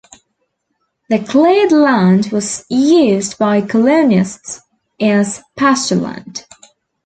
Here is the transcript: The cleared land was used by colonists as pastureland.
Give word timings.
The 1.11 1.19
cleared 1.23 1.71
land 1.71 2.31
was 2.31 2.65
used 2.71 3.37
by 3.37 3.61
colonists 3.61 4.59
as 4.99 5.43
pastureland. 5.55 6.43